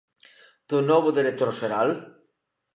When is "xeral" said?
1.59-1.89